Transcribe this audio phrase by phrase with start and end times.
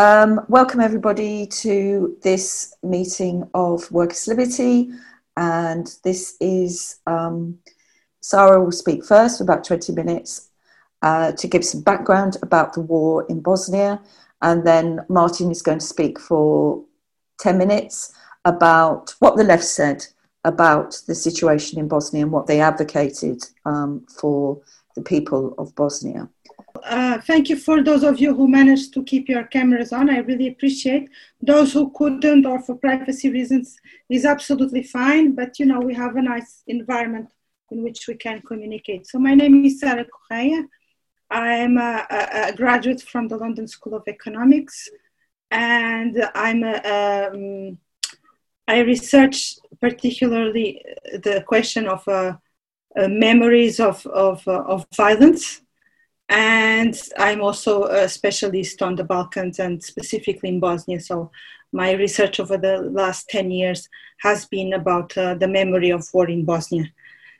[0.00, 4.88] Um, welcome everybody to this meeting of Workers' Liberty,
[5.36, 7.58] and this is um,
[8.22, 10.48] Sarah will speak first for about 20 minutes
[11.02, 14.00] uh, to give some background about the war in Bosnia,
[14.40, 16.82] and then Martin is going to speak for
[17.40, 18.10] 10 minutes
[18.46, 20.06] about what the left said
[20.44, 24.62] about the situation in Bosnia and what they advocated um, for
[24.96, 26.26] the people of Bosnia.
[26.84, 30.10] Uh, thank you for those of you who managed to keep your cameras on.
[30.10, 31.08] I really appreciate.
[31.40, 33.76] Those who couldn't or for privacy reasons
[34.08, 37.30] is absolutely fine, but you know, we have a nice environment
[37.70, 39.06] in which we can communicate.
[39.06, 40.64] So my name is Sarah Correia.
[41.30, 44.88] I am a, a, a graduate from the London School of Economics
[45.50, 47.78] and I'm a, um,
[48.66, 52.36] I research particularly the question of uh,
[52.96, 55.60] uh, memories of, of, uh, of violence
[56.30, 61.00] and I'm also a specialist on the Balkans and specifically in Bosnia.
[61.00, 61.32] So
[61.72, 63.88] my research over the last 10 years
[64.20, 66.84] has been about uh, the memory of war in Bosnia.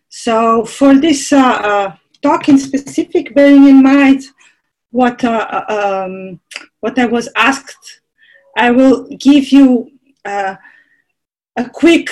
[0.09, 4.25] So for this uh, uh, talk in specific, bearing in mind
[4.91, 6.41] what, uh, uh, um,
[6.81, 8.01] what I was asked,
[8.57, 9.93] I will give you
[10.25, 10.57] uh,
[11.57, 12.11] a quick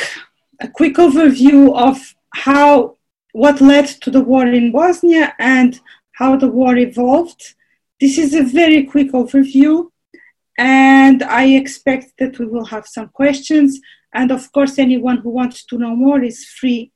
[0.60, 2.96] a quick overview of how
[3.32, 5.78] what led to the war in Bosnia and
[6.18, 7.54] how the war evolved.
[8.00, 9.88] This is a very quick overview,
[10.58, 13.80] and I expect that we will have some questions.
[14.12, 16.92] And of course, anyone who wants to know more is free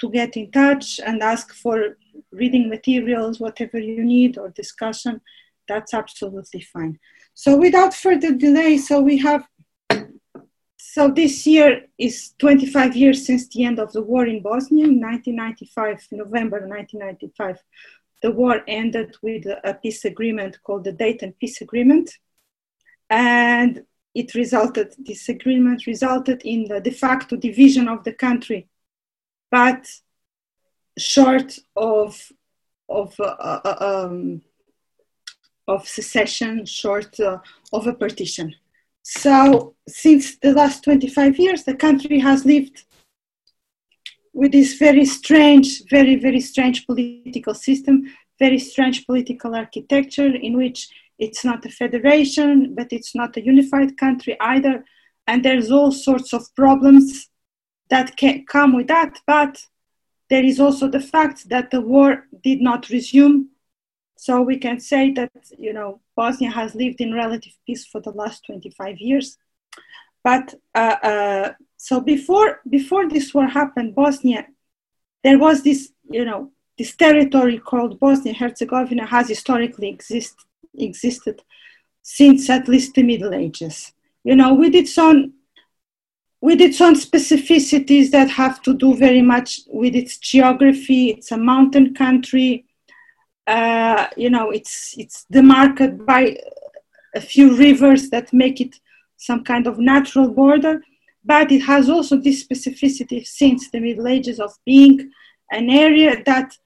[0.00, 1.96] to get in touch and ask for
[2.30, 5.20] reading materials, whatever you need, or discussion.
[5.66, 6.98] That's absolutely fine.
[7.34, 9.46] So, without further delay, so we have
[10.92, 14.86] so this year is 25 years since the end of the war in Bosnia.
[14.86, 17.58] In 1995, November 1995,
[18.22, 22.18] the war ended with a peace agreement called the Dayton Peace Agreement.
[23.08, 28.68] And it resulted, this agreement resulted in the de facto division of the country,
[29.50, 29.86] but
[30.98, 32.30] short of,
[32.88, 34.42] of, uh, uh, um,
[35.66, 37.38] of secession, short uh,
[37.72, 38.54] of a partition.
[39.02, 42.84] So, since the last 25 years, the country has lived
[44.40, 48.04] with this very strange, very, very strange political system,
[48.38, 53.98] very strange political architecture in which it's not a federation, but it's not a unified
[53.98, 54.82] country either.
[55.26, 57.28] And there's all sorts of problems
[57.90, 59.18] that can come with that.
[59.26, 59.62] But
[60.30, 63.48] there is also the fact that the war did not resume.
[64.16, 68.12] So we can say that, you know, Bosnia has lived in relative peace for the
[68.12, 69.36] last 25 years.
[70.22, 74.46] But uh, uh, so before before this war happened, Bosnia,
[75.24, 80.34] there was this you know this territory called Bosnia Herzegovina has historically exist,
[80.78, 81.42] existed
[82.02, 83.92] since at least the Middle Ages.
[84.24, 85.32] You know, with its own
[86.42, 91.10] with its own specificities that have to do very much with its geography.
[91.10, 92.64] It's a mountain country.
[93.46, 96.36] Uh, you know, it's it's demarcated by
[97.14, 98.80] a few rivers that make it
[99.20, 100.80] some kind of natural border
[101.24, 105.10] but it has also this specificity since the Middle Ages of being
[105.50, 106.56] an area that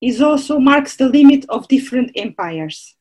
[0.00, 2.94] is also marks the limit of different empires.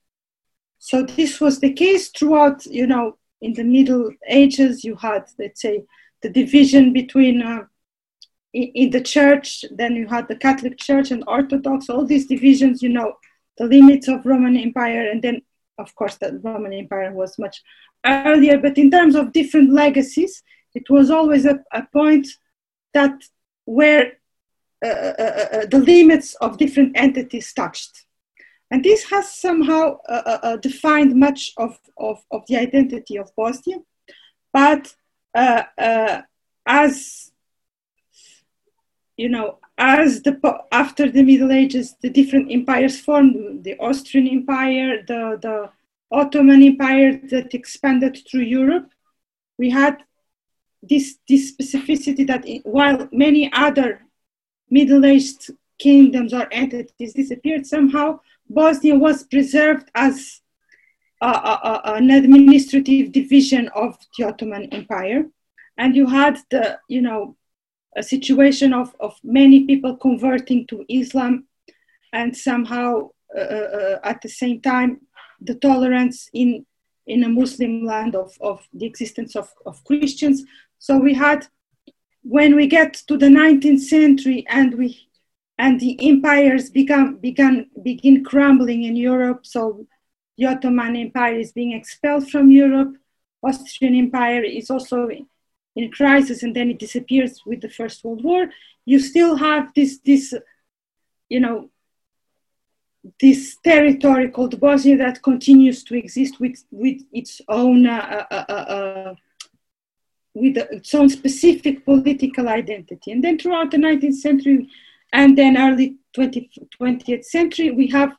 [0.80, 5.62] So this was the case throughout, you know, in the Middle Ages, you had, let's
[5.62, 5.84] say,
[6.22, 7.64] the division between uh,
[8.54, 12.90] in the church, then you had the Catholic Church and Orthodox, all these divisions, you
[12.90, 13.14] know,
[13.58, 15.42] the limits of Roman Empire, and then,
[15.78, 17.62] of course, the Roman Empire was much
[18.06, 20.44] earlier, but in terms of different legacies,
[20.74, 22.28] it was always a, a point
[22.94, 23.14] that
[23.66, 24.14] where
[24.84, 28.06] uh, uh, uh, uh the limits of different entities touched.
[28.72, 33.78] And this has somehow uh, uh, defined much of, of, of, the identity of Bosnia.
[34.52, 34.96] But
[36.66, 37.32] as
[39.18, 40.40] you know, as the
[40.72, 45.70] after the Middle Ages, the different empires formed: the Austrian Empire, the the
[46.12, 48.90] Ottoman Empire that expanded through Europe.
[49.58, 50.04] We had
[50.84, 54.02] this, this specificity that while many other
[54.70, 60.42] middle-aged kingdoms or entities disappeared, somehow Bosnia was preserved as
[61.22, 65.26] a, a, an administrative division of the Ottoman Empire.
[65.78, 67.36] And you had the, you know,
[67.96, 71.46] a situation of, of many people converting to Islam
[72.14, 75.02] and somehow uh, uh, at the same time
[75.42, 76.66] the tolerance in
[77.08, 80.44] in a Muslim land of, of the existence of, of Christians.
[80.80, 81.48] So we had,
[82.24, 85.02] when we get to the 19th century and we
[85.58, 89.46] and the empires began began begin crumbling in Europe.
[89.46, 89.88] So
[90.38, 92.98] the Ottoman Empire is being expelled from Europe.
[93.42, 95.08] Austrian Empire is also
[95.76, 98.50] in crisis, and then it disappears with the First World War.
[98.86, 100.34] You still have this, this,
[101.30, 101.70] you know,
[103.20, 108.52] this territory called Bosnia that continues to exist with, with its own uh, uh, uh,
[108.52, 109.16] uh
[110.34, 113.12] with its own specific political identity.
[113.12, 114.70] And then throughout the 19th century
[115.14, 118.12] and then early 20, 20th century, we have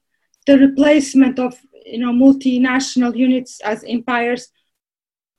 [0.46, 4.48] the replacement of you know multinational units as empires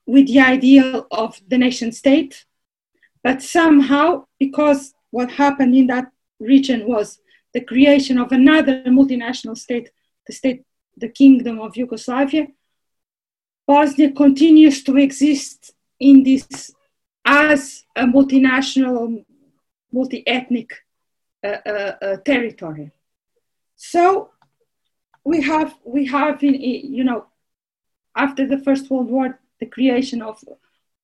[0.08, 2.46] with the ideal of the nation state.
[3.24, 6.08] But somehow, because what happened in that
[6.40, 7.20] region was
[7.54, 9.92] the creation of another multinational state,
[10.26, 10.64] the state,
[10.96, 12.48] the Kingdom of Yugoslavia,
[13.68, 16.72] Bosnia continues to exist in this
[17.26, 19.26] as a multinational,
[19.92, 20.72] multi-ethnic
[21.44, 22.92] uh, uh, uh, territory.
[23.76, 24.32] So
[25.26, 27.26] we have we have in, you know
[28.16, 30.44] after the First World War the creation of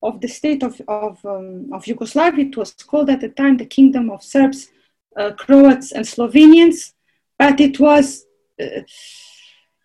[0.02, 2.46] of the state of of, um, of Yugoslavia.
[2.46, 4.68] It was called at the time the Kingdom of Serbs,
[5.16, 6.92] uh, Croats, and Slovenians,
[7.38, 8.26] but it was
[8.60, 8.82] uh,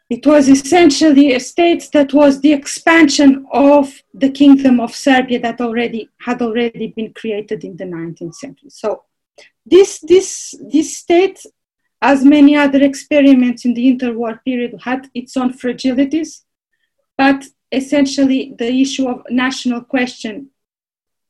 [0.09, 5.61] it was essentially a state that was the expansion of the Kingdom of Serbia that
[5.61, 8.71] already had already been created in the 19th century.
[8.71, 9.03] So
[9.65, 11.45] this, this, this state,
[12.01, 16.41] as many other experiments in the interwar period, had its own fragilities,
[17.15, 20.49] but essentially the issue of national question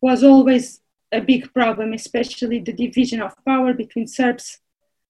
[0.02, 0.82] was always
[1.12, 4.60] a big problem, especially the division of power between Serbs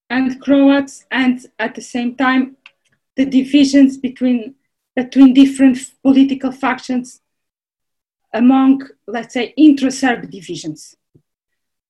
[0.10, 2.58] and Croats, and at the same time,
[3.16, 4.56] the divisions between
[4.96, 7.22] between different political factions
[8.34, 10.96] among, let's say, intra-Serb divisions.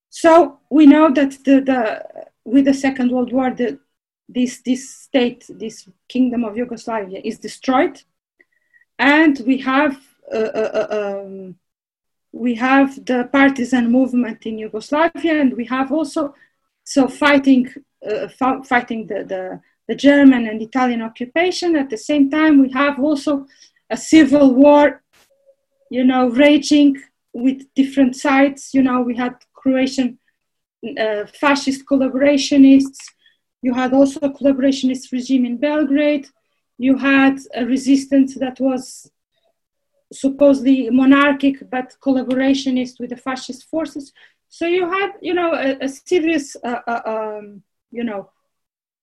[0.10, 2.06] So we know that the, the
[2.46, 3.80] with the Second World War, the,
[4.28, 8.02] this this state, this kingdom of Yugoslavia, is destroyed,
[9.00, 9.98] and we have
[10.32, 11.56] uh, uh, uh um,
[12.32, 16.36] we have the partisan movement in Yugoslavia, and we have also
[16.84, 17.68] so fighting
[18.08, 18.28] uh,
[18.64, 21.76] fighting the, the the German and Italian occupation.
[21.76, 23.48] At the same time, we have also
[23.90, 25.02] a civil war,
[25.90, 27.02] you know, raging
[27.34, 28.72] with different sides.
[28.74, 30.20] You know, we had Croatian
[31.00, 33.00] uh, fascist collaborationists.
[33.62, 36.28] You had also a collaborationist regime in Belgrade.
[36.86, 39.12] You had a resistance that was
[40.12, 44.12] supposedly monarchic but collaborationist with the fascist forces.
[44.48, 47.62] So you had, you know, a, a serious, uh, uh, um,
[47.92, 48.32] you know,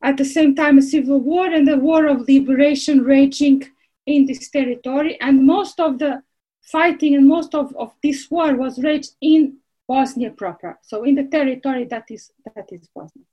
[0.03, 3.63] at the same time, a civil war and a war of liberation raging
[4.07, 5.21] in this territory.
[5.21, 6.23] And most of the
[6.63, 9.59] fighting and most of, of this war was raged in
[9.89, 13.25] Bosnia proper, so in the territory that is, that is Bosnia.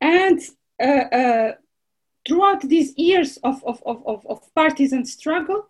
[0.00, 0.40] And
[0.82, 1.52] uh, uh,
[2.26, 5.68] throughout these years of, of, of, of partisan struggle,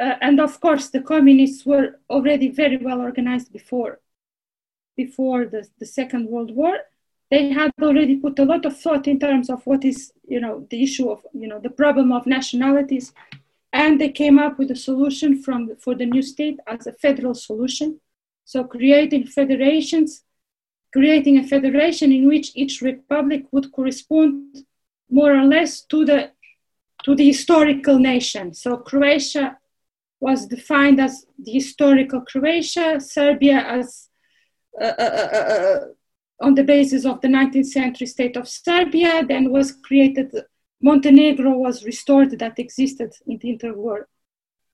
[0.00, 4.00] uh, and of course, the communists were already very well organized before,
[4.96, 6.78] before the, the Second World War.
[7.30, 10.66] They had already put a lot of thought in terms of what is you know
[10.70, 13.12] the issue of you know the problem of nationalities
[13.72, 17.34] and they came up with a solution from for the new state as a federal
[17.34, 17.98] solution.
[18.44, 20.24] So creating federations
[20.92, 24.64] creating a federation in which each republic would correspond
[25.12, 26.30] more or less to the
[27.04, 29.56] to the historical nation so croatia
[30.20, 34.08] was defined as the historical croatia serbia as
[34.80, 35.80] uh, uh, uh, uh
[36.42, 39.24] on the basis of the 19th century state of Serbia.
[39.26, 40.34] Then was created,
[40.80, 44.04] Montenegro was restored that existed in the interwar,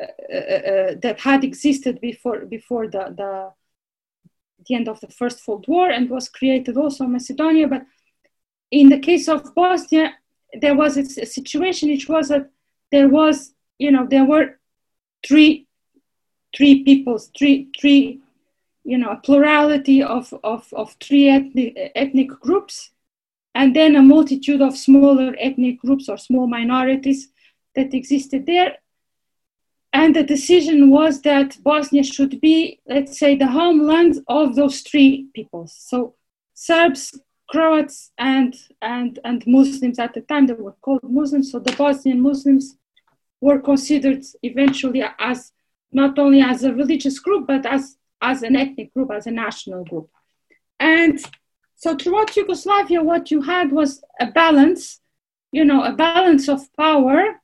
[0.00, 3.50] uh, uh, uh, that had existed before, before the, the,
[4.66, 7.68] the end of the First World War and was created also Macedonia.
[7.68, 7.84] But
[8.70, 10.14] in the case of Bosnia,
[10.52, 12.50] there was a, a situation which was that
[12.90, 14.58] there was, you know, there were
[15.26, 15.66] three,
[16.56, 18.20] three peoples, three, three
[18.88, 22.90] you know, a plurality of, of, of three ethnic, ethnic groups,
[23.54, 27.28] and then a multitude of smaller ethnic groups or small minorities
[27.74, 28.76] that existed there.
[29.92, 35.28] And the decision was that Bosnia should be, let's say, the homeland of those three
[35.34, 35.76] peoples.
[35.78, 36.14] So
[36.54, 41.50] Serbs, Croats, and, and, and Muslims at the time, they were called Muslims.
[41.50, 42.76] So the Bosnian Muslims
[43.40, 45.52] were considered eventually as
[45.92, 49.84] not only as a religious group, but as as an ethnic group, as a national
[49.84, 50.10] group.
[50.80, 51.18] And
[51.76, 55.00] so throughout Yugoslavia, what you had was a balance,
[55.52, 57.40] you know, a balance of power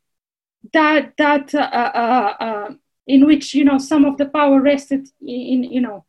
[0.73, 2.71] that that uh, uh, uh,
[3.07, 6.05] in which you know some of the power rested in you know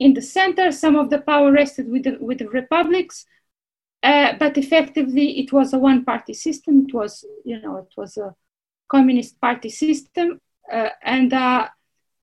[0.00, 3.26] in the center, some of the power rested with the, with the republics,
[4.02, 6.86] uh, but effectively it was a one-party system.
[6.88, 8.34] It was you know it was a
[8.88, 10.40] communist party system,
[10.72, 11.68] uh, and uh,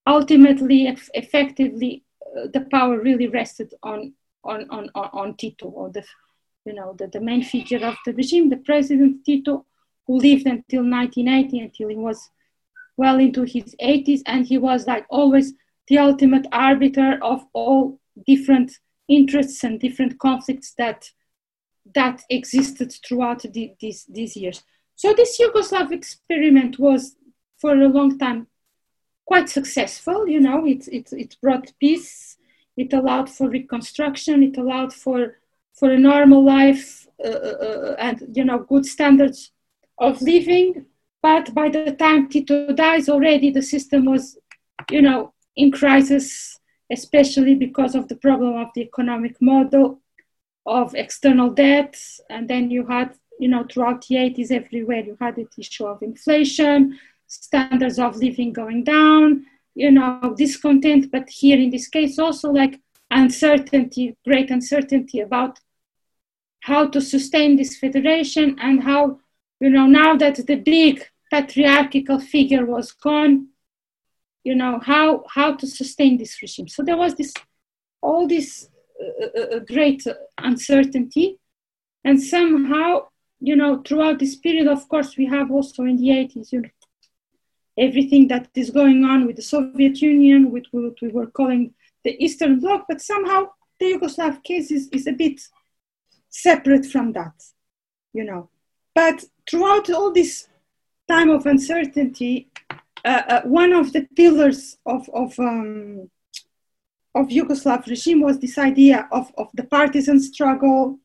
[0.08, 2.04] ultimately, effectively,
[2.36, 6.04] uh, the power really rested on on on on Tito, or the
[6.66, 9.68] you know the, the main figure of the regime, the president Tito,
[10.08, 12.28] who lived until 1980, until he was
[12.98, 15.54] well into his 80s, and he was like always
[15.88, 18.72] the ultimate arbiter of all different
[19.08, 21.10] interests and different conflicts that
[21.96, 24.64] that existed throughout the, these, these years.
[24.96, 27.16] So this Yugoslav experiment was
[27.60, 28.48] for a long time
[29.26, 30.28] quite successful.
[30.28, 32.38] You know, it, it, it brought peace,
[32.76, 35.38] it allowed for reconstruction, it allowed for,
[35.74, 39.52] for a normal life uh, uh, uh and, you know, good standards
[39.98, 40.86] of living.
[41.22, 44.38] But by the time Tito dies already, the system was,
[44.92, 46.60] you know, in crisis,
[46.90, 50.00] especially because of the problem of the economic model,
[50.66, 51.98] of external debt,
[52.30, 56.02] and then you had, you know, throughout the 80s, everywhere you had the issue of
[56.02, 56.98] inflation,
[57.28, 59.46] standards of living going down,
[59.76, 62.80] you know, discontent, but here in this case also like
[63.12, 65.60] uncertainty, great uncertainty about
[66.62, 69.20] how to sustain this federation and how,
[69.60, 73.48] you know, now that the big patriarchal figure was gone,
[74.48, 76.68] you know how how to sustain this regime.
[76.68, 77.34] So there was this
[78.02, 78.70] all this
[79.04, 80.02] uh, uh, uh, great
[80.38, 81.28] uncertainty.
[82.06, 82.90] And somehow
[83.50, 86.76] you know throughout this period of course we have also in the 80s you know
[87.88, 91.64] everything that is going on with the soviet union with what we were calling
[92.04, 93.40] the eastern bloc but somehow
[93.80, 95.40] the yugoslav case is, is a bit
[96.30, 97.36] separate from that
[98.18, 98.50] you know.
[98.96, 100.48] But throughout all this
[101.08, 102.50] time of uncertainty
[103.06, 106.10] uh, uh, one of the pillars of, of, um,
[107.16, 111.00] of Yugoslav regime was this idea of, of the partisan struggle,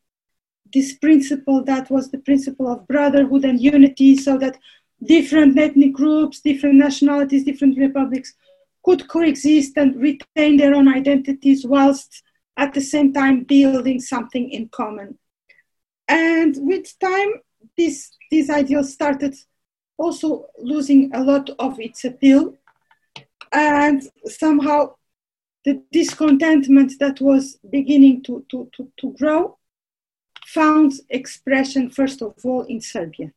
[0.72, 4.58] this principle that was the principle of brotherhood and unity, so that
[5.04, 8.34] different ethnic groups, different nationalities, different republics
[8.84, 12.22] could coexist and retain their own identities whilst
[12.56, 15.18] at the same time building something in common.
[16.08, 17.32] And with time,
[17.76, 19.34] this, these ideals started
[19.99, 22.54] also losing a lot of its appeal.
[23.52, 24.94] And somehow
[25.64, 29.58] the discontentment that was beginning to, to, to, to grow
[30.46, 33.32] found expression, first of all, in Serbia.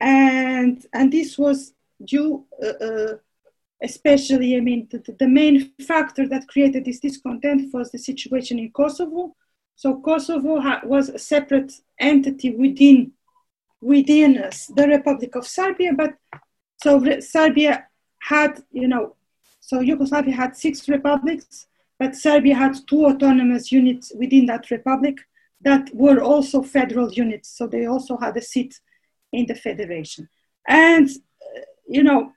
[0.00, 1.72] And, and this was
[2.04, 3.14] due, uh, uh,
[3.82, 8.70] especially, I mean, the, the main factor that created this discontent was the situation in
[8.70, 9.34] Kosovo.
[9.74, 13.12] So Kosovo ha- was a separate entity within
[13.86, 14.32] within
[14.78, 16.12] the Republic of Serbia, but
[16.82, 16.90] so
[17.20, 17.86] Serbia
[18.18, 19.14] had, you know,
[19.60, 21.66] so Yugoslavia had six republics,
[21.98, 25.16] but Serbia had two autonomous units within that republic
[25.60, 27.56] that were also federal units.
[27.56, 28.72] So they also had a seat
[29.32, 30.28] in the federation.
[30.66, 32.32] And, uh, you know,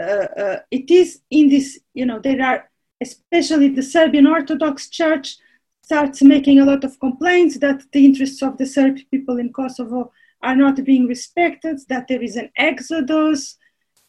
[0.00, 5.36] uh, uh, it is in this, you know, there are, especially the Serbian Orthodox Church
[5.82, 10.12] starts making a lot of complaints that the interests of the Serb people in Kosovo
[10.48, 13.40] are not being respected, that there is an exodus,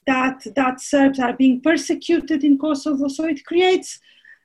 [0.06, 3.08] that, that Serbs are being persecuted in Kosovo.
[3.08, 4.00] So it creates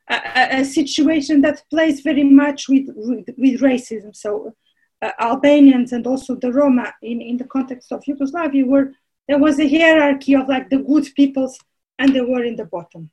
[0.08, 4.14] a, a situation that plays very much with, with, with racism.
[4.24, 4.54] So
[5.02, 8.92] uh, Albanians and also the Roma in, in the context of Yugoslavia were,
[9.28, 11.58] there was a hierarchy of like the good peoples
[11.98, 13.10] and they were in the bottom.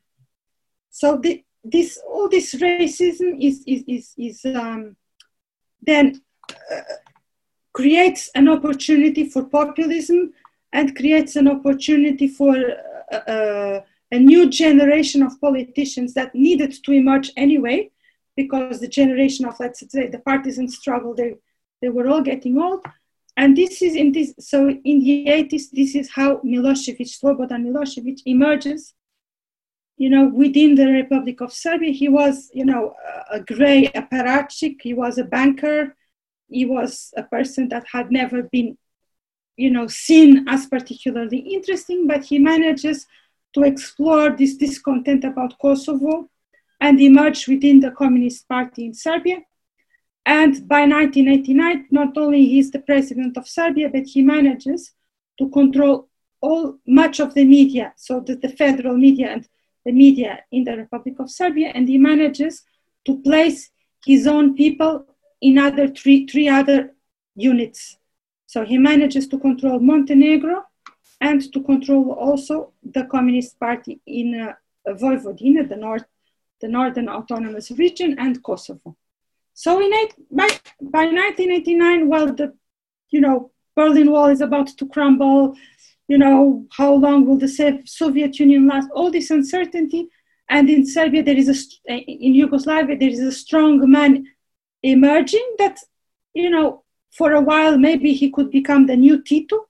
[0.90, 4.96] So the, this all this racism is is is, is um,
[5.82, 6.20] then
[6.50, 6.80] uh,
[7.78, 10.32] creates an opportunity for populism
[10.72, 12.54] and creates an opportunity for
[13.12, 13.80] uh, uh,
[14.10, 17.88] a new generation of politicians that needed to emerge anyway
[18.36, 21.30] because the generation of let's say the partisan struggle they
[21.80, 22.82] they were all getting old
[23.36, 24.58] and this is in this so
[24.90, 28.94] in the 80s this is how milosevic slobodan milosevic emerges
[29.98, 32.94] you know, within the Republic of Serbia, he was, you know,
[33.32, 34.76] a gray apparatchik.
[34.80, 35.96] He was a banker.
[36.48, 38.78] He was a person that had never been,
[39.56, 43.06] you know, seen as particularly interesting, but he manages
[43.54, 46.28] to explore this discontent about Kosovo
[46.80, 49.38] and emerge within the Communist Party in Serbia.
[50.24, 54.92] And by 1989, not only he is the president of Serbia, but he manages
[55.38, 56.08] to control
[56.40, 59.48] all much of the media, so that the federal media and
[59.84, 62.62] the media in the Republic of Serbia, and he manages
[63.06, 63.70] to place
[64.04, 65.06] his own people
[65.40, 66.94] in other three, three other
[67.34, 67.96] units.
[68.46, 70.64] So he manages to control Montenegro
[71.20, 74.54] and to control also the Communist Party in uh,
[74.94, 76.04] Vojvodina, the north,
[76.60, 78.96] the northern autonomous region, and Kosovo.
[79.54, 80.48] So in eight, by,
[80.80, 82.54] by 1989, well, the
[83.10, 85.56] you know Berlin Wall is about to crumble.
[86.08, 88.88] you know, how long will the Soviet Union last?
[88.92, 90.08] All this uncertainty.
[90.48, 94.26] And in Serbia, there is a, in Yugoslavia, there is a strong man
[94.82, 95.78] emerging that,
[96.34, 99.66] you know, for a while, maybe he could become the new Tito.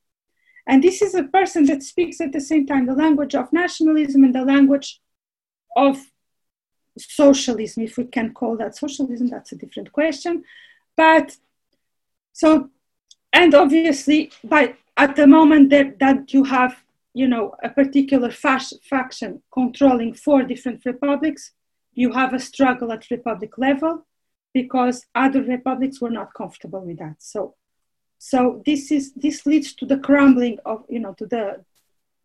[0.67, 4.25] And this is a person that speaks at the same time the language of nationalism
[4.25, 5.01] and the language
[5.77, 5.99] of
[6.99, 10.45] socialism, if we can call that socialism, that's a different question.
[10.97, 11.37] But
[12.33, 12.71] so,
[13.33, 16.83] and obviously, by at the moment that, that you have,
[17.15, 21.53] you know, a particular faction controlling four different republics,
[21.95, 24.07] you have a struggle at republic level
[24.55, 27.17] because other republics were not comfortable with that.
[27.19, 27.55] So,
[28.19, 31.65] so this is this leads to the crumbling of, you know, to the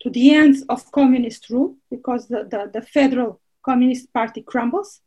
[0.01, 5.01] to the end of communist rule because the, the, the federal communist party crumbles.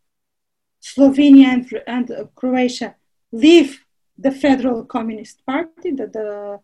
[0.82, 2.94] Slovenia and, and uh, Croatia
[3.32, 3.84] leave
[4.16, 6.60] the federal communist party, the, the,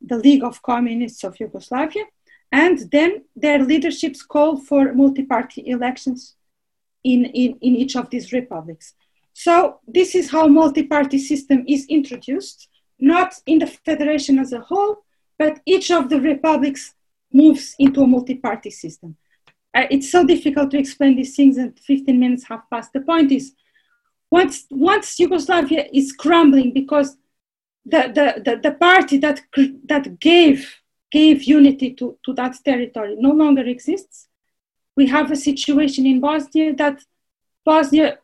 [0.00, 2.04] the League of Communists of Yugoslavia,
[2.50, 6.34] and then their leaderships call for multi-party elections
[7.04, 8.94] in, in, in each of these republics.
[9.32, 12.68] So this is how multi-party system is introduced,
[12.98, 15.04] not in the federation as a whole,
[15.38, 16.94] but each of the republics
[17.32, 19.16] moves into a multi-party system.
[19.74, 22.92] Uh, it's so difficult to explain these things and 15 minutes have passed.
[22.92, 23.52] The point is,
[24.30, 27.16] once, once Yugoslavia is crumbling because
[27.84, 29.40] the, the, the, the party that,
[29.84, 30.76] that gave,
[31.10, 34.28] gave unity to, to that territory no longer exists,
[34.96, 37.00] we have a situation in Bosnia that
[37.64, 38.18] Bosnia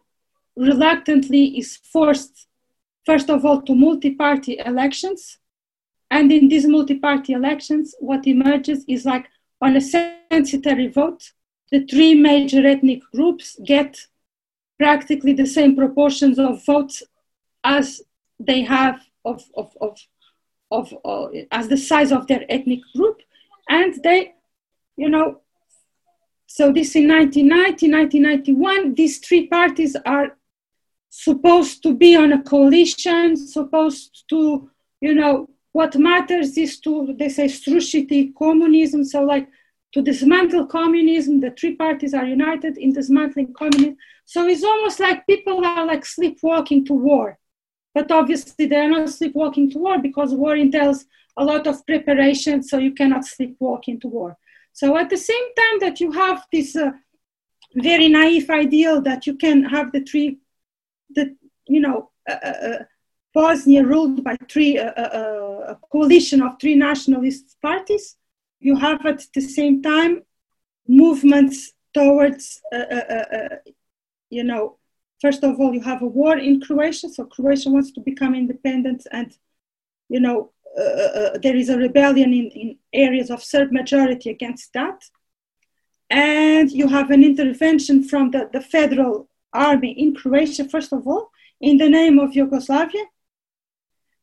[0.57, 2.47] reluctantly is forced,
[3.05, 5.39] first of all, to multi party elections.
[6.11, 9.27] And in these multi party elections, what emerges is like
[9.61, 11.33] on a censitary vote,
[11.71, 14.07] the three major ethnic groups get
[14.79, 17.03] practically the same proportions of votes
[17.65, 18.03] as
[18.39, 19.99] they have of, of, of,
[20.71, 23.21] of uh, as the size of their ethnic group.
[23.69, 24.35] And they,
[24.97, 25.41] you know,
[26.47, 30.37] so this in 1990, 1991, these three parties are
[31.17, 37.31] supposed to be on a coalition, supposed to, you know, what matters is to, they
[37.31, 39.03] say, srušiti communism.
[39.03, 39.49] So like
[39.93, 43.97] to dismantle communism, the three parties are united in dismantling communism.
[44.27, 47.39] So it's almost like people are like sleepwalking to war.
[47.95, 51.07] But obviously they're not sleepwalking to war because war entails
[51.39, 54.37] a lot of preparation, so you cannot sleepwalk into war.
[54.75, 56.91] So at the same time that you have this uh,
[57.75, 60.39] very naive ideal that you can have the three
[61.11, 62.79] the you know uh, uh, uh,
[63.35, 68.17] Bosnia ruled by three uh, uh, a coalition of three nationalist parties.
[68.61, 70.23] You have at the same time
[70.89, 72.61] movements towards
[74.31, 74.79] you know
[75.21, 79.07] first of all you have a war in Croatia, so Croatia wants to become independent,
[79.13, 79.37] and
[80.09, 80.53] you know
[81.43, 85.03] there is a rebellion in, in areas of Serb majority against that
[86.11, 91.31] and you have an intervention from the, the federal army in Croatia, first of all,
[91.61, 93.05] in the name of Yugoslavia.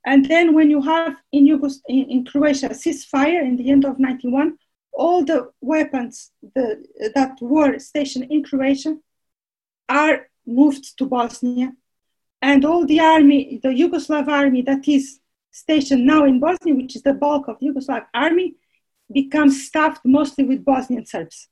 [0.05, 3.99] And then when you have in, Yugos- in, in Croatia ceasefire in the end of
[3.99, 4.57] 91,
[4.91, 8.97] all the weapons the, that were stationed in Croatia
[9.89, 11.71] are moved to Bosnia.
[12.41, 15.19] And all the army, the Yugoslav army that is
[15.51, 18.55] stationed now in Bosnia, which is the bulk of the Yugoslav army,
[19.11, 21.47] becomes staffed mostly with Bosnian Serbs.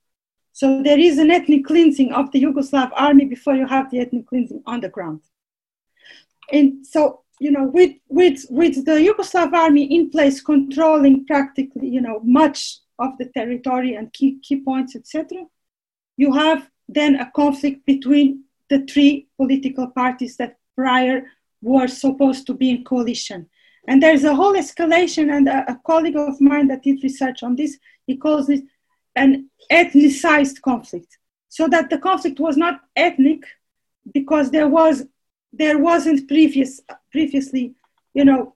[0.52, 4.26] So there is an ethnic cleansing of the Yugoslav army before you have the ethnic
[4.26, 5.20] cleansing on the ground.
[6.52, 12.00] And so, you know, with, with, with the Yugoslav army in place controlling practically, you
[12.00, 15.44] know, much of the territory and key, key points, etc.,
[16.16, 21.24] you have then a conflict between the three political parties that prior
[21.62, 23.48] were supposed to be in coalition.
[23.88, 27.56] And there's a whole escalation, and a, a colleague of mine that did research on
[27.56, 28.62] this, he calls it
[29.16, 31.18] an ethnicized conflict.
[31.48, 33.44] So that the conflict was not ethnic
[34.12, 35.06] because there was
[35.52, 37.74] there wasn't previous previously
[38.14, 38.54] you know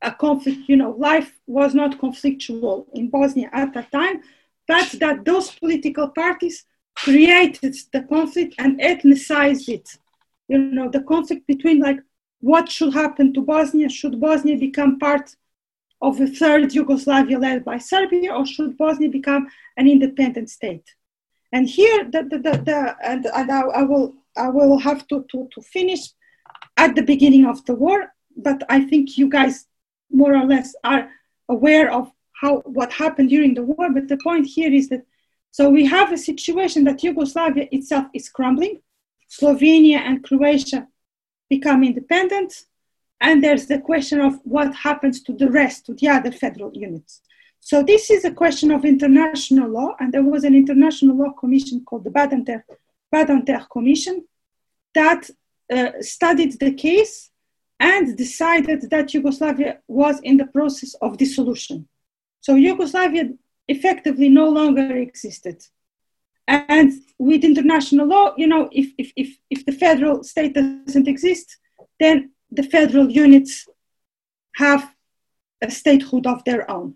[0.00, 4.22] a conflict you know life was not conflictual in bosnia at that time
[4.68, 9.96] but that those political parties created the conflict and ethnicized it.
[10.48, 11.98] You know the conflict between like
[12.40, 15.36] what should happen to bosnia should bosnia become part
[16.02, 20.94] of a third Yugoslavia led by Serbia, or should Bosnia become an independent state?
[21.52, 25.24] And here, the, the, the, the and, and I, I, will, I will have to,
[25.30, 26.10] to, to finish
[26.76, 29.66] at the beginning of the war, but I think you guys
[30.10, 31.10] more or less are
[31.48, 32.10] aware of
[32.40, 33.92] how what happened during the war.
[33.92, 35.04] But the point here is that
[35.50, 38.80] so we have a situation that Yugoslavia itself is crumbling,
[39.28, 40.86] Slovenia and Croatia
[41.48, 42.66] become independent,
[43.20, 47.20] and there's the question of what happens to the rest, to the other federal units.
[47.60, 51.84] So this is a question of international law, and there was an international law commission
[51.84, 52.62] called the Badinter,
[53.70, 54.24] Commission
[54.94, 55.28] that
[55.72, 57.30] uh, studied the case
[57.78, 61.88] and decided that Yugoslavia was in the process of dissolution.
[62.40, 63.30] So Yugoslavia
[63.68, 65.62] effectively no longer existed.
[66.48, 71.56] And with international law, you know, if, if, if, if the federal state doesn't exist,
[71.98, 73.68] then the federal units
[74.56, 74.94] have
[75.62, 76.94] a statehood of their own.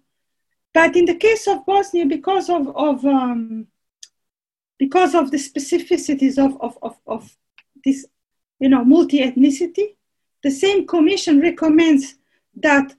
[0.72, 3.68] But in the case of Bosnia, because of, of um,
[4.78, 7.36] because of the specificities of, of, of, of
[7.84, 8.06] this,
[8.58, 9.94] you know, multi-ethnicity,
[10.42, 12.16] the same commission recommends
[12.56, 12.94] that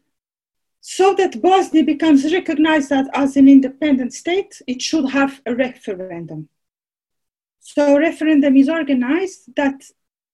[0.81, 6.47] so that Bosnia becomes recognized as an independent state, it should have a referendum.
[7.59, 9.83] So a referendum is organized that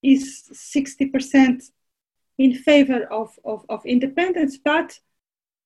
[0.03, 1.63] is 60%
[2.37, 4.99] in favor of, of, of independence, but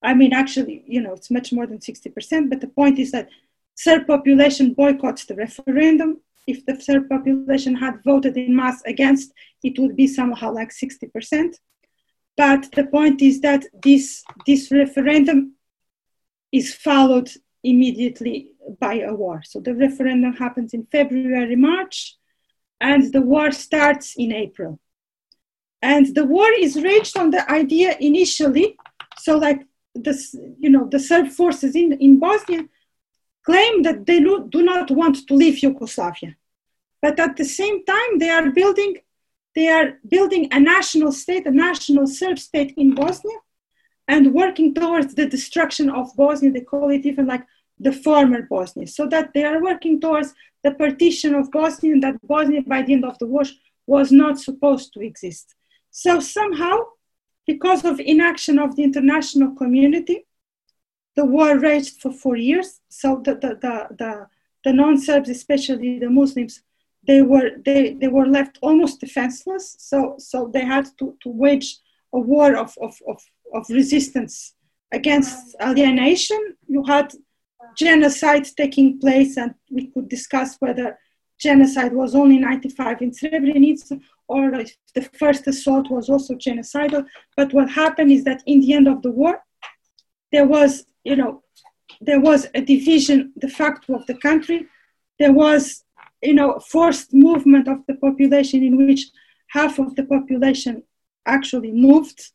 [0.01, 3.29] I mean, actually, you know, it's much more than 60%, but the point is that
[3.75, 6.21] Serb population boycotts the referendum.
[6.47, 11.55] If the Serb population had voted in mass against, it would be somehow like 60%.
[12.37, 15.55] But the point is that this, this referendum
[16.51, 17.31] is followed
[17.63, 19.41] immediately by a war.
[19.43, 22.15] So the referendum happens in February, March,
[22.79, 24.79] and the war starts in April.
[25.93, 28.75] And the war is raged on the idea initially,
[29.19, 29.61] so like
[29.93, 30.13] the,
[30.63, 32.63] you know, the Serb forces in, in Bosnia
[33.45, 36.35] claim that they do, do not want to leave Yugoslavia.
[37.03, 38.93] But at the same time, they are building,
[39.53, 43.37] they are building a national state, a national Serb state in Bosnia,
[44.07, 46.51] and working towards the destruction of Bosnia.
[46.51, 47.45] They call it even like
[47.79, 52.15] the former Bosnia, so that they are working towards the partition of Bosnia, and that
[52.23, 53.43] Bosnia, by the end of the war,
[53.85, 55.54] was not supposed to exist.
[55.97, 56.75] So somehow
[57.47, 60.25] because of inaction of the international community,
[61.15, 62.81] the war raged for four years.
[62.89, 64.27] So the, the, the, the,
[64.65, 66.61] the non-Serbs, especially the Muslims,
[67.07, 69.77] they were, they, they were left almost defenseless.
[69.79, 71.77] So, so they had to, to wage
[72.11, 73.21] a war of, of, of,
[73.53, 74.53] of resistance
[74.91, 76.57] against alienation.
[76.67, 77.13] You had
[77.77, 80.99] genocide taking place, and we could discuss whether
[81.39, 87.05] genocide was only 95 in Srebrenica or if the first assault was also genocidal.
[87.37, 89.43] But what happened is that in the end of the war,
[90.31, 91.43] there was, you know,
[92.01, 94.67] there was a division de facto of the country.
[95.19, 95.83] There was,
[96.21, 99.05] you know, forced movement of the population in which
[99.47, 100.83] half of the population
[101.25, 102.31] actually moved.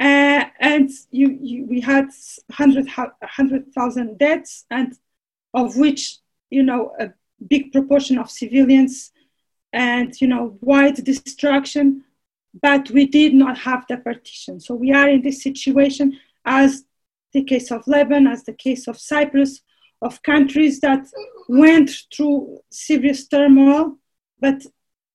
[0.00, 2.06] Uh, and you, you, we had
[2.46, 4.94] 100,000 100, deaths, and
[5.54, 6.18] of which,
[6.50, 7.10] you know, a
[7.48, 9.11] big proportion of civilians
[9.72, 12.04] and you know wide destruction
[12.60, 14.60] but we did not have the partition.
[14.60, 16.84] So we are in this situation as
[17.32, 19.62] the case of lebanon as the case of cyprus
[20.02, 21.06] of countries that
[21.48, 23.96] went through serious turmoil
[24.40, 24.62] but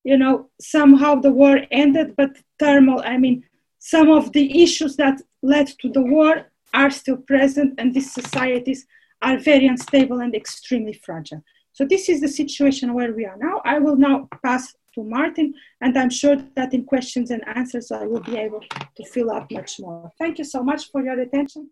[0.02, 3.44] you know somehow the war ended but turmoil i mean
[3.78, 8.86] some of the issues that led to the war are still present and these societies
[9.22, 11.44] are very unstable and extremely fragile
[11.78, 13.62] so this is the situation where we are now.
[13.64, 18.04] I will now pass to Martin, and I'm sure that in questions and answers, I
[18.04, 18.62] will be able
[18.96, 20.10] to fill up much more.
[20.18, 21.70] Thank you so much for your attention.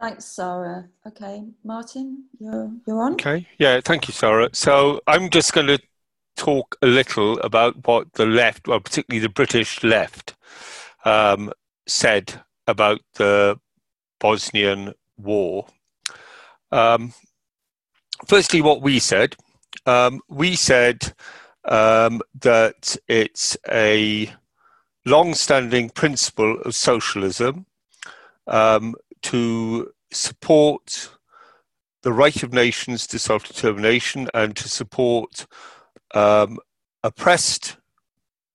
[0.00, 0.88] Thanks, Sarah.
[1.04, 3.14] Okay, Martin, you're, you're on.
[3.14, 4.50] Okay, yeah, thank you, Sarah.
[4.52, 5.80] So I'm just going to
[6.36, 10.36] talk a little about what the left, well, particularly the British left,
[11.04, 11.52] um,
[11.88, 13.58] said about the
[14.20, 15.66] Bosnian War.
[16.70, 17.14] Um,
[18.26, 19.36] firstly, what we said.
[19.86, 21.12] Um, we said
[21.64, 24.32] um, that it's a
[25.04, 27.66] long-standing principle of socialism
[28.46, 31.10] um, to support
[32.02, 35.46] the right of nations to self-determination and to support
[36.14, 36.58] um,
[37.02, 37.76] oppressed,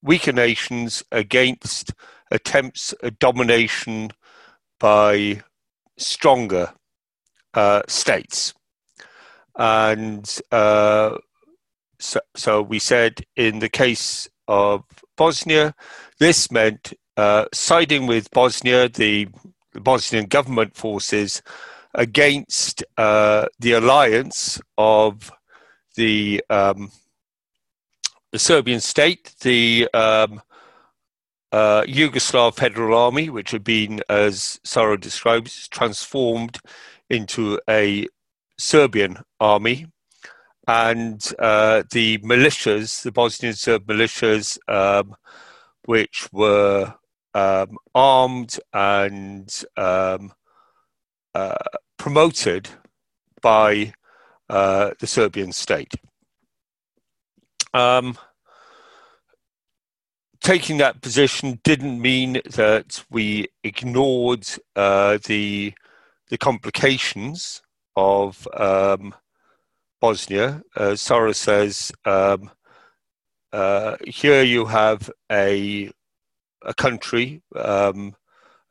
[0.02, 1.94] weaker nations against
[2.32, 4.12] attempts at domination
[4.80, 5.42] by
[5.98, 6.74] stronger
[7.54, 8.54] uh, states.
[9.58, 11.18] And uh,
[12.00, 14.84] so, so, we said in the case of
[15.16, 15.76] Bosnia,
[16.20, 19.28] this meant uh, siding with Bosnia, the,
[19.76, 21.42] Bosnian government forces,
[21.94, 25.32] against uh, the alliance of
[25.96, 26.92] the um,
[28.32, 30.42] the Serbian state, the um,
[31.52, 36.60] uh, Yugoslav Federal Army, which had been, as Sarah describes, transformed
[37.12, 38.08] into a
[38.58, 39.88] Serbian army
[40.68, 45.16] and uh, the militias, the Bosnian Serb militias, um,
[45.86, 46.94] which were
[47.34, 50.32] um, armed and um,
[51.34, 51.56] uh,
[51.98, 52.70] promoted
[53.42, 53.94] by
[54.50, 55.94] uh, the Serbian state.
[57.74, 58.18] Um,
[60.42, 65.74] taking that position didn't mean that we ignored uh, the
[66.30, 67.62] the complications
[67.96, 69.14] of um,
[70.02, 70.62] Bosnia.
[70.76, 72.52] Uh, Sara says um,
[73.52, 75.92] uh, here you have a
[76.64, 78.16] a country, um,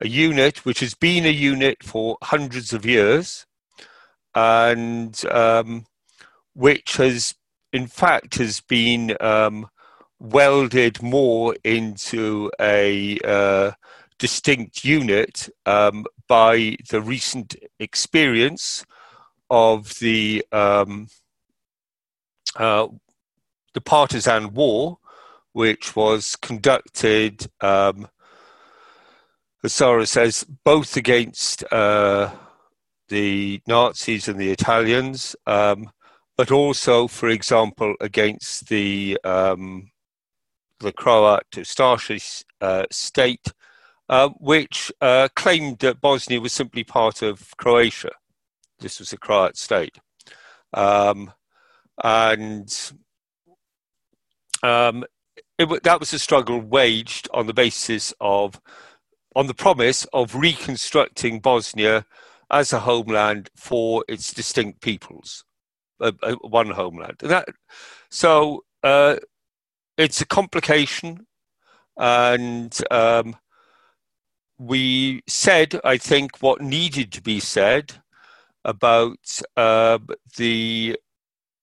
[0.01, 3.47] a unit which has been a unit for hundreds of years,
[4.35, 5.85] and um,
[6.55, 7.35] which has,
[7.73, 9.69] in fact, has been um,
[10.19, 13.73] welded more into a uh,
[14.19, 18.85] distinct unit um, by the recent experience
[19.53, 21.09] of the um,
[22.57, 22.89] uh,
[23.75, 24.99] the partisan war,
[25.53, 28.09] which was conducted, um,
[29.63, 32.31] as Sara says, both against uh,
[33.09, 35.91] the Nazis and the Italians, um,
[36.39, 39.91] but also, for example, against the um,
[40.81, 43.53] the Croat Ustashi uh, state,
[44.09, 48.13] uh, which uh, claimed that Bosnia was simply part of Croatia.
[48.83, 49.99] This was a Croat state.
[50.75, 51.33] Um,
[52.03, 52.93] and
[54.63, 55.05] um,
[55.59, 58.61] it, that was a struggle waged on the basis of,
[59.35, 62.05] on the promise of reconstructing Bosnia
[62.51, 65.45] as a homeland for its distinct peoples,
[66.01, 67.17] uh, one homeland.
[67.21, 67.49] That,
[68.11, 69.17] so uh,
[69.97, 71.27] it's a complication,
[71.97, 73.37] and um,
[74.59, 78.02] we said, I think, what needed to be said
[78.65, 79.99] about uh,
[80.37, 80.99] the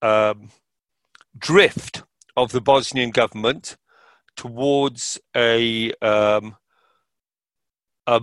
[0.01, 0.49] um,
[1.38, 2.03] drift
[2.35, 3.77] of the Bosnian government
[4.35, 6.55] towards a, um,
[8.07, 8.21] a,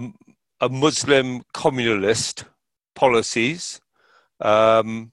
[0.61, 2.45] a, Muslim communalist
[2.95, 3.81] policies
[4.41, 5.13] um,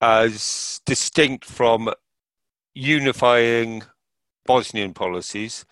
[0.00, 1.92] as distinct from
[2.74, 3.82] unifying
[4.46, 5.64] Bosnian policies,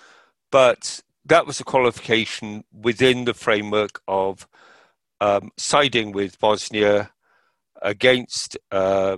[0.50, 4.48] but that was a qualification within the framework of
[5.20, 7.10] um, siding with Bosnia
[7.82, 9.16] against uh,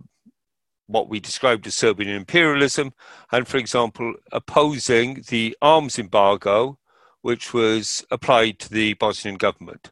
[0.87, 2.93] what we described as Serbian imperialism,
[3.31, 6.79] and, for example, opposing the arms embargo
[7.23, 9.91] which was applied to the Bosnian government,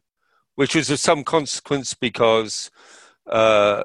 [0.55, 2.71] which was of some consequence because
[3.27, 3.83] uh,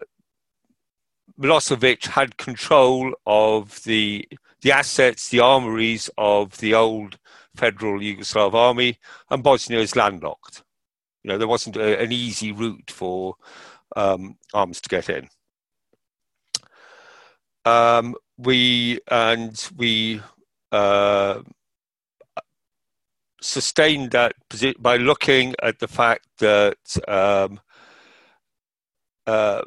[1.40, 4.28] Milosevic had control of the
[4.62, 7.18] the assets, the armories of the old
[7.56, 10.62] federal Yugoslav army, and Bosnia is landlocked.
[11.24, 13.36] You know, there wasn't a, an easy route for
[13.96, 15.30] um, arms to get in.
[17.66, 20.22] Um, we and we
[20.72, 21.42] uh,
[23.42, 24.34] sustained that
[24.80, 27.60] by looking at the fact that um,
[29.28, 29.62] uh,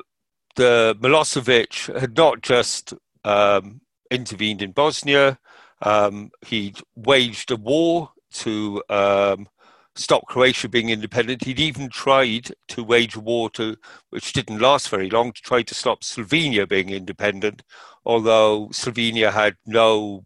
[0.56, 5.38] the Milosevic had not just um, intervened in Bosnia,
[5.82, 9.48] um, he'd waged a war to um,
[9.96, 11.44] stop Croatia being independent.
[11.44, 13.76] He'd even tried to wage war to,
[14.10, 17.62] which didn't last very long, to try to stop Slovenia being independent,
[18.04, 20.24] although Slovenia had no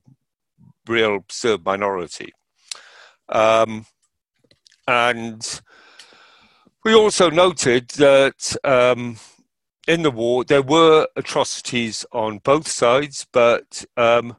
[0.87, 2.33] real Serb minority.
[3.29, 3.87] Um,
[4.87, 5.61] and
[6.85, 9.19] we also noted that um,
[9.87, 14.37] in the war there were atrocities on both sides, but um,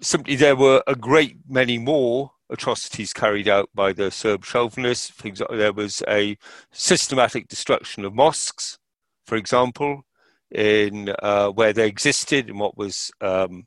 [0.00, 5.12] simply there were a great many more atrocities carried out by the Serb chauvinists.
[5.50, 6.36] There was a
[6.72, 8.78] systematic destruction of mosques,
[9.26, 10.04] for example,
[10.50, 13.66] in uh, where they existed in what was um,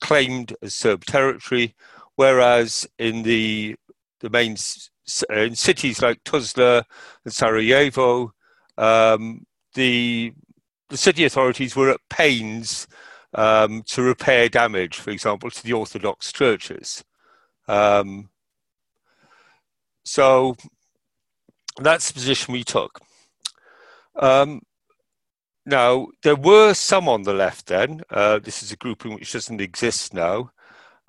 [0.00, 1.74] claimed as Serb territory,
[2.16, 3.76] whereas in the
[4.20, 4.56] the main
[5.30, 6.84] in cities like Tuzla
[7.24, 8.32] and Sarajevo,
[8.78, 10.32] um, the
[10.88, 12.88] the city authorities were at pains
[13.34, 17.04] um, to repair damage, for example, to the Orthodox churches.
[17.70, 18.30] Um,
[20.04, 20.56] so
[21.78, 22.98] that's the position we took.
[24.16, 24.62] Um,
[25.64, 29.60] now, there were some on the left then, uh, this is a grouping which doesn't
[29.60, 30.50] exist now,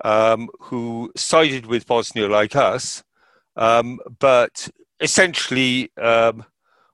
[0.04, 3.02] um, who sided with Bosnia like us,
[3.56, 4.68] um, but
[5.00, 6.44] essentially um,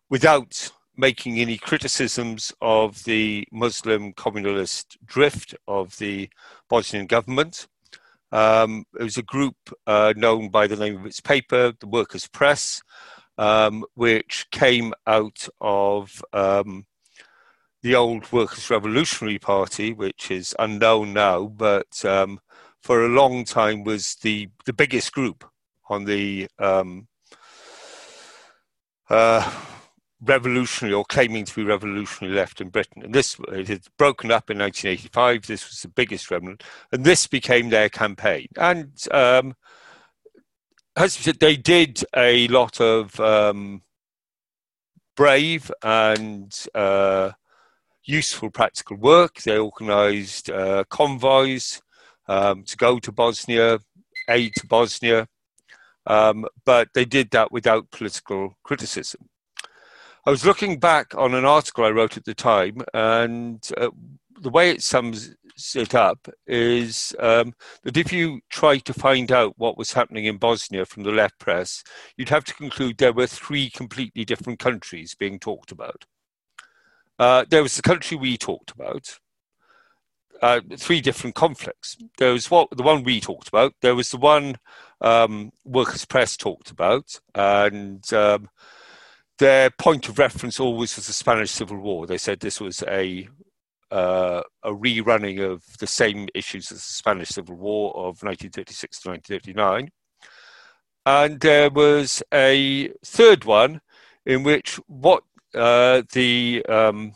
[0.08, 6.30] without making any criticisms of the Muslim communalist drift of the
[6.70, 7.68] Bosnian government.
[8.30, 12.28] Um, it was a group uh, known by the name of its paper, the Workers'
[12.28, 12.82] Press,
[13.38, 16.86] um, which came out of um,
[17.82, 22.40] the old Workers' Revolutionary Party, which is unknown now, but um,
[22.82, 25.44] for a long time was the, the biggest group
[25.88, 27.08] on the um,
[29.08, 29.50] uh,
[30.20, 33.02] revolutionary or claiming to be revolutionary left in Britain.
[33.02, 35.46] And this it had broken up in 1985.
[35.46, 38.48] This was the biggest remnant, and this became their campaign.
[38.56, 39.54] And um,
[40.96, 43.82] as said, they did a lot of um,
[45.16, 47.32] brave and uh,
[48.04, 49.42] useful practical work.
[49.42, 51.80] They organised uh, convoys
[52.26, 53.78] um, to go to Bosnia,
[54.28, 55.28] aid to Bosnia,
[56.06, 59.28] um, but they did that without political criticism.
[60.26, 63.90] I was looking back on an article I wrote at the time, and uh,
[64.40, 65.34] the way it sums
[65.74, 70.36] it up is um, that if you try to find out what was happening in
[70.36, 71.82] Bosnia from the left press,
[72.16, 76.04] you'd have to conclude there were three completely different countries being talked about.
[77.18, 79.18] Uh, there was the country we talked about,
[80.40, 81.96] uh, three different conflicts.
[82.18, 83.74] There was what the one we talked about.
[83.80, 84.56] There was the one
[85.00, 88.48] um, Workers' Press talked about, and um,
[89.38, 92.06] their point of reference always was the Spanish Civil War.
[92.06, 93.28] They said this was a
[93.90, 99.08] uh, a rerunning of the same issues as the Spanish Civil War of 1936 to
[99.10, 99.90] 1939.
[101.06, 103.80] And there was a third one
[104.26, 105.22] in which what
[105.54, 107.14] uh, the um,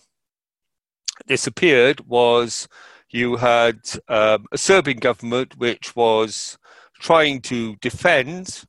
[1.27, 2.69] this appeared was
[3.11, 6.57] you had um, a Serbian government which was
[6.99, 8.65] trying to defend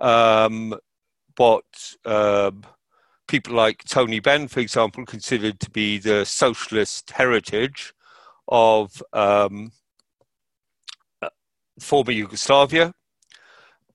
[0.00, 0.74] um,
[1.36, 1.64] what
[2.04, 2.64] um,
[3.28, 7.92] people like Tony Benn, for example, considered to be the socialist heritage
[8.48, 9.72] of um,
[11.22, 11.28] uh,
[11.80, 12.92] former Yugoslavia.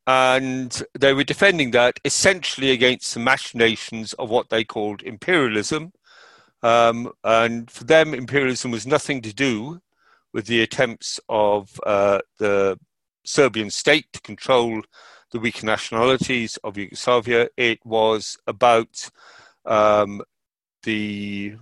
[0.08, 5.91] And they were defending that essentially against the machinations of what they called imperialism.
[6.63, 9.82] Um, and for them, imperialism was nothing to do
[10.34, 12.80] with the attempts of uh, the
[13.26, 14.82] Serbian state to control
[15.31, 17.49] the weaker nationalities of Yugoslavia.
[17.57, 19.09] It was about
[19.65, 20.21] um,
[20.83, 21.55] the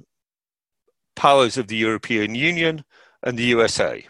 [1.16, 2.84] powers of the European Union
[3.24, 4.06] and the USA.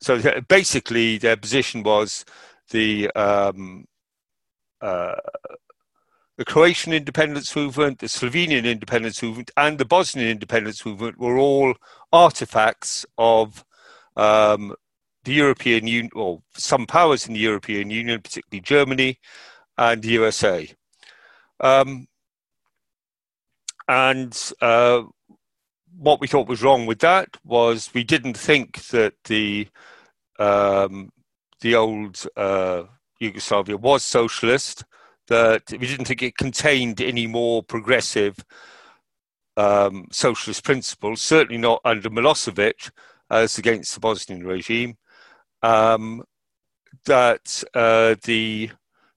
[0.00, 2.24] So basically, their position was
[2.70, 3.86] the um,
[4.80, 5.16] uh,
[6.38, 11.74] the Croatian independence movement, the Slovenian independence movement, and the Bosnian independence movement were all
[12.14, 13.62] artifacts of
[14.16, 14.74] um,
[15.24, 19.18] the European Union, or some powers in the European Union, particularly Germany
[19.76, 20.68] and the USA.
[21.60, 22.06] Um,
[23.88, 25.02] and uh,
[25.98, 29.68] what we thought was wrong with that was we didn't think that the
[30.38, 31.10] um,
[31.60, 32.84] the old uh,
[33.18, 34.84] Yugoslavia was socialist.
[35.28, 38.36] That we didn't think it contained any more progressive
[39.56, 41.20] um, socialist principles.
[41.20, 42.90] Certainly not under Milosevic,
[43.30, 44.96] as against the Bosnian regime
[45.62, 46.22] um,
[47.04, 48.70] that uh, the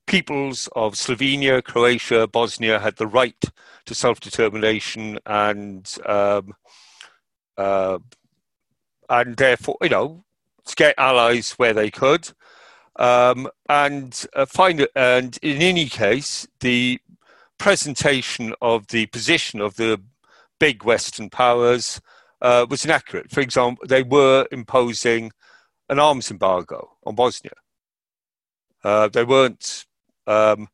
[0.08, 3.42] peoples of Slovenia, Croatia, Bosnia had the right
[3.86, 6.54] to self determination and um,
[7.58, 8.00] uh,
[9.10, 10.24] and therefore, you know,
[10.66, 12.30] to get allies where they could.
[12.96, 17.00] Um, and uh, find and in any case, the
[17.58, 20.00] presentation of the position of the
[20.60, 22.00] big Western powers
[22.42, 23.32] uh, was inaccurate.
[23.32, 25.32] For example, they were imposing
[25.94, 27.54] an arms embargo on Bosnia.
[28.84, 29.86] Uh, they weren't.
[30.26, 30.68] Um,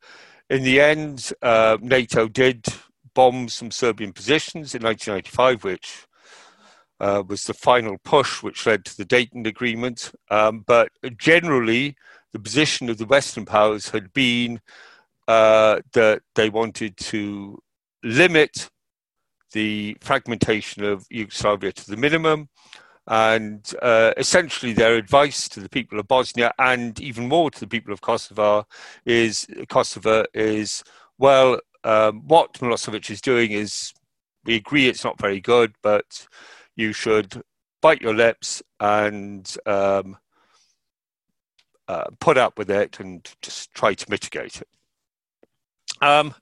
[0.49, 2.65] in the end, uh, NATO did
[3.13, 6.08] bomb some Serbian positions in 1995, which
[7.01, 10.12] uh, was the final push which led to the Dayton Agreement.
[10.32, 11.95] Um, but generally,
[12.32, 14.62] the position of the Western powers had been
[15.27, 17.60] uh, that they wanted to
[18.03, 18.69] limit
[19.51, 22.47] the fragmentation of Yugoslavia to the minimum
[23.09, 27.67] and uh, essentially, their advice to the people of Bosnia and even more to the
[27.67, 28.67] people of Kosovo
[29.03, 30.83] is Kosovo is
[31.17, 33.93] well, um, what Milosevic is doing is
[34.45, 36.27] we agree it's not very good, but
[36.75, 37.41] you should
[37.81, 40.17] bite your lips and um,
[41.87, 44.67] uh, put up with it and just try to mitigate it.
[46.01, 46.35] Um,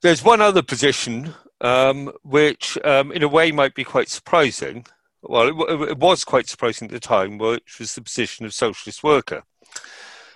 [0.00, 4.86] there's one other position um, which, um, in a way, might be quite surprising,
[5.28, 9.02] well, it, it, was quite surprising at the time, which was the position of socialist
[9.02, 9.42] worker.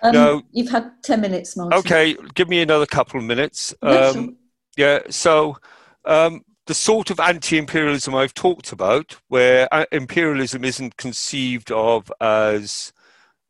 [0.01, 1.77] Um, now, you've had 10 minutes, Martin.
[1.79, 3.73] Okay, give me another couple of minutes.
[3.81, 4.37] Um.
[4.77, 5.57] Yeah, so
[6.05, 12.11] um, the sort of anti imperialism I've talked about, where uh, imperialism isn't conceived of
[12.21, 12.93] as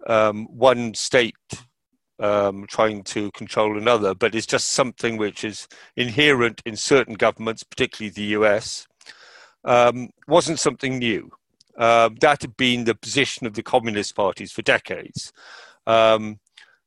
[0.07, 1.35] um, one state
[2.19, 7.63] um, trying to control another, but it's just something which is inherent in certain governments,
[7.63, 8.87] particularly the US
[9.65, 11.31] um, wasn't something new.
[11.77, 15.31] Uh, that had been the position of the communist parties for decades.
[15.87, 16.39] Um,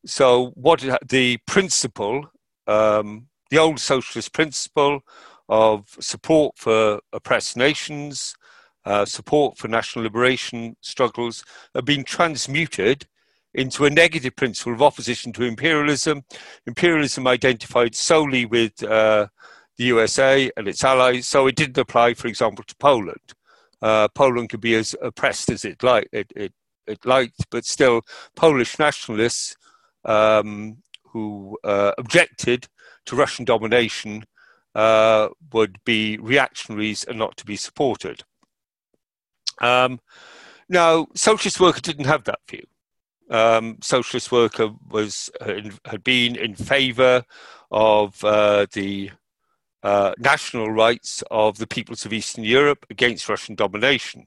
[0.05, 2.31] so, what the principle,
[2.67, 5.01] um, the old socialist principle
[5.49, 8.35] of support for oppressed nations,
[8.85, 11.45] uh, support for national liberation struggles,
[11.75, 13.07] have been transmuted
[13.55, 16.25] into a negative principle of opposition to imperialism.
[16.67, 19.27] Imperialism identified solely with uh,
[19.83, 23.35] the USA and its allies, so it didn't apply, for example, to Poland.
[23.81, 26.53] Uh, Poland could be as oppressed as it, it, it,
[26.87, 28.03] it liked, but still,
[28.37, 29.57] Polish nationalists
[30.05, 32.69] um, who uh, objected
[33.07, 34.25] to Russian domination
[34.77, 38.23] uh, would be reactionaries and not to be supported.
[39.61, 39.99] Um,
[40.69, 42.65] now, Socialist Worker didn't have that view.
[43.31, 47.25] Um, Socialist Worker was had been in favour
[47.73, 49.11] of uh, the
[49.83, 54.27] uh, national rights of the peoples of Eastern Europe against Russian domination.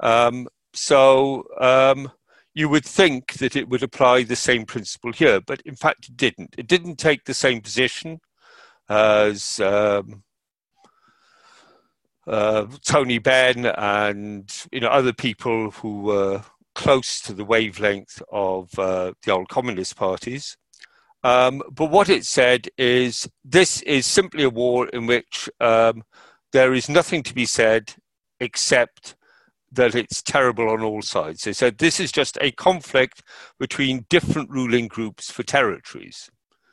[0.00, 2.10] Um, so um,
[2.54, 6.16] you would think that it would apply the same principle here, but in fact it
[6.16, 6.54] didn't.
[6.58, 8.20] It didn't take the same position
[8.88, 10.22] as um,
[12.26, 16.42] uh, Tony Benn and you know other people who were
[16.74, 20.56] close to the wavelength of uh, the old communist parties.
[21.22, 26.02] Um, but what it said is this is simply a war in which um,
[26.52, 27.94] there is nothing to be said
[28.40, 29.16] except
[29.72, 31.44] that it's terrible on all sides.
[31.44, 33.22] They said this is just a conflict
[33.58, 36.30] between different ruling groups for territories.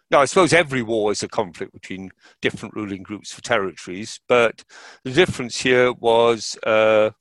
[0.10, 4.64] Now, I suppose every war is a conflict between different ruling groups for territories, but
[5.04, 7.12] the difference here was uh,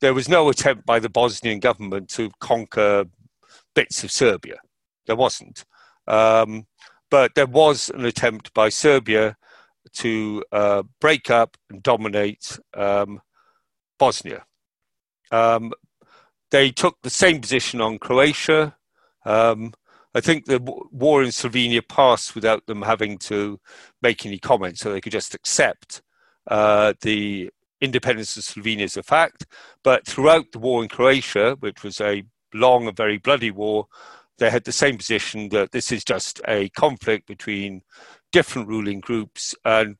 [0.00, 3.04] there was no attempt by the Bosnian government to conquer
[3.74, 4.56] bits of Serbia.
[5.06, 5.64] There wasn't.
[6.12, 6.66] Um,
[7.10, 9.36] but there was an attempt by Serbia
[9.94, 13.20] to uh, break up and dominate um,
[13.98, 14.44] Bosnia.
[15.30, 15.72] Um,
[16.50, 18.76] they took the same position on Croatia.
[19.24, 19.72] Um,
[20.14, 20.60] I think the
[20.90, 23.58] war in Slovenia passed without them having to
[24.02, 26.02] make any comments, so they could just accept
[26.48, 27.50] uh, the
[27.80, 29.46] independence of Slovenia as a fact.
[29.82, 33.86] But throughout the war in Croatia, which was a long and very bloody war,
[34.38, 37.82] they had the same position that this is just a conflict between
[38.32, 39.96] different ruling groups, and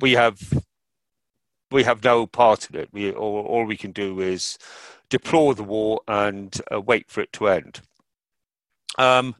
[0.00, 0.38] we have
[1.70, 2.88] we have no part in it.
[2.92, 4.58] We all, all we can do is
[5.08, 7.80] deplore the war and uh, wait for it to end.
[8.98, 9.34] Um,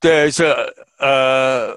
[0.00, 0.70] there's a,
[1.00, 1.76] uh,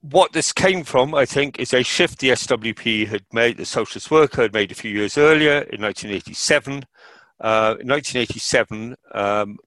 [0.00, 4.10] what this came from, I think, is a shift the SWP had made, the Socialist
[4.10, 6.84] Worker had made a few years earlier in 1987.
[7.40, 9.58] Uh, in 1987, um,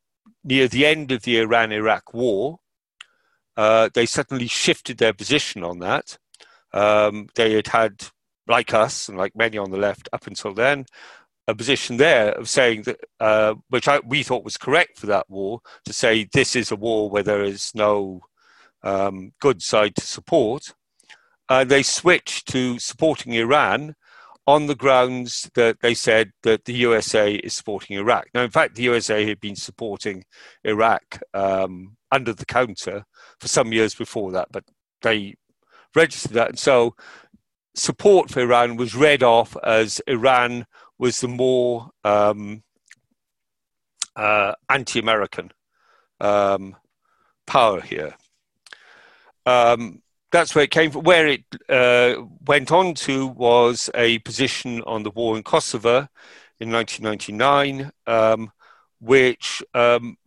[0.44, 2.60] near the end of the Iran Iraq war,
[3.58, 6.18] uh, they suddenly shifted their position on that.
[6.74, 8.04] Um, they had had,
[8.48, 10.86] like us and like many on the left up until then,
[11.48, 15.30] a position there of saying that, uh, which I, we thought was correct for that
[15.30, 18.22] war, to say this is a war where there is no
[18.84, 20.74] um, good side to support.
[21.50, 23.96] Uh, they switched to supporting Iran
[24.48, 28.28] on the grounds that they said that the USA is supporting Iraq.
[28.34, 30.24] Now, in fact, the USA had been supporting
[30.64, 33.06] Iraq um, under the counter
[33.40, 34.64] for some years before that, but
[35.02, 35.36] they
[35.96, 36.50] registered that.
[36.50, 36.96] And so
[37.76, 40.66] support for Iran was read off as Iran
[40.98, 42.64] was the more um,
[44.16, 45.52] uh, anti American
[46.20, 46.76] um,
[47.48, 48.16] power here.
[49.46, 50.02] Um,
[50.32, 51.04] that's where it came from.
[51.04, 56.08] Where it uh, went on to was a position on the war in Kosovo
[56.60, 58.52] in 1999, um,
[59.00, 60.18] which um,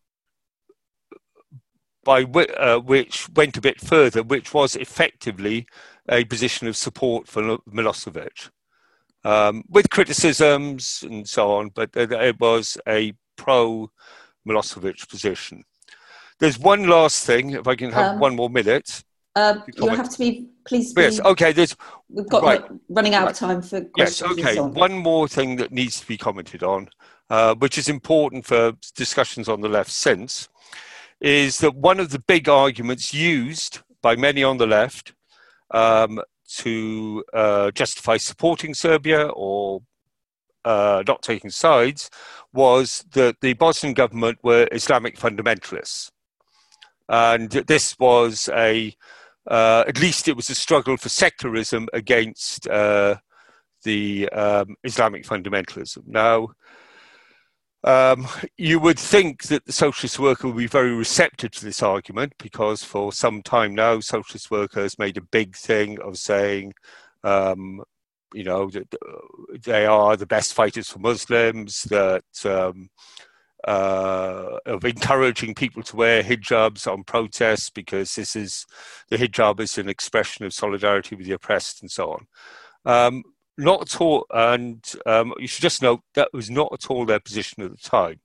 [2.04, 5.66] by w- uh, which went a bit further, which was effectively
[6.08, 8.50] a position of support for Milosevic,
[9.24, 13.90] um, with criticisms and so on, but it was a pro
[14.46, 15.64] Milosevic position.
[16.38, 19.02] There's one last thing, if I can have um, one more minute.
[19.36, 20.92] Uh, you have to be, please.
[20.92, 21.20] Be, yes.
[21.20, 21.52] Okay.
[21.52, 21.76] There's.
[22.08, 22.64] We've got right.
[22.88, 24.38] running out of time for questions.
[24.38, 24.56] Yes.
[24.56, 24.60] Okay.
[24.60, 26.88] One more thing that needs to be commented on,
[27.30, 30.48] uh, which is important for discussions on the left since,
[31.20, 35.14] is that one of the big arguments used by many on the left
[35.70, 36.20] um,
[36.58, 39.80] to uh, justify supporting Serbia or
[40.64, 42.10] uh, not taking sides
[42.52, 46.10] was that the Bosnian government were Islamic fundamentalists.
[47.08, 48.94] And this was a
[49.46, 53.16] uh, at least it was a struggle for secularism against uh,
[53.84, 56.06] the um, Islamic fundamentalism.
[56.06, 56.48] Now,
[57.84, 58.26] um,
[58.56, 62.82] you would think that the socialist worker would be very receptive to this argument because
[62.82, 66.72] for some time now, socialist workers made a big thing of saying,
[67.24, 67.82] um,
[68.32, 72.88] you know, that uh, they are the best fighters for Muslims, that um,
[73.66, 78.66] uh, of encouraging people to wear hijabs on protests because this is
[79.08, 82.26] the hijab is an expression of solidarity with the oppressed and so on.
[82.84, 83.22] Um,
[83.56, 87.20] not at all, and um, you should just note that was not at all their
[87.20, 88.20] position at the time.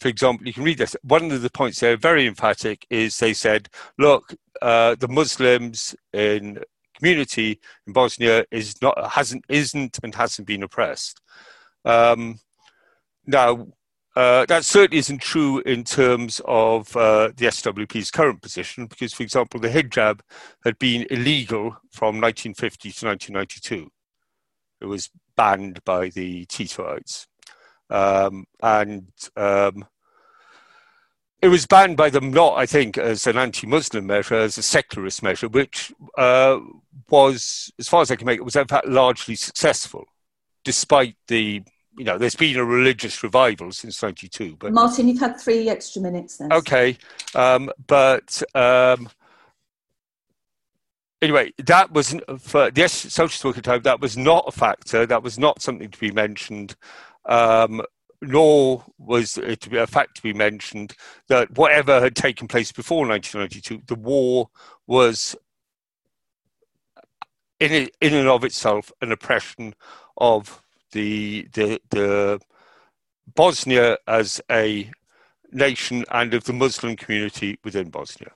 [0.00, 0.96] For example, you can read this.
[1.02, 3.68] One of the points they're very emphatic is they said,
[3.98, 6.58] look, uh, the Muslims in
[6.94, 11.20] community in Bosnia is not hasn't isn't and hasn't been oppressed.
[11.84, 12.40] Um,
[13.26, 13.68] now,
[14.16, 19.24] uh, that certainly isn't true in terms of uh, the SWP's current position, because, for
[19.24, 20.20] example, the hijab
[20.64, 23.90] had been illegal from 1950 to 1992.
[24.80, 27.26] It was banned by the Titoites.
[27.90, 29.84] Um, and um,
[31.42, 35.22] it was banned by them not, I think, as an anti-Muslim measure, as a secularist
[35.22, 36.58] measure, which uh,
[37.10, 40.04] was, as far as I can make it, was in fact largely successful,
[40.64, 41.62] despite the,
[41.96, 44.56] you know, there's been a religious revival since '92.
[44.58, 46.52] But Martin, you've had three extra minutes then.
[46.52, 46.98] Okay,
[47.34, 49.08] um, but um,
[51.22, 53.82] anyway, that was for the social worker time.
[53.82, 55.06] That was not a factor.
[55.06, 56.76] That was not something to be mentioned.
[57.26, 57.82] Um,
[58.20, 60.94] nor was it to be a fact to be mentioned
[61.28, 64.48] that whatever had taken place before 1992, the war
[64.86, 65.36] was
[67.60, 69.74] in in and of itself an oppression
[70.16, 70.63] of
[70.94, 72.40] the the the
[73.34, 74.90] Bosnia as a
[75.52, 78.32] nation and of the Muslim community within Bosnia.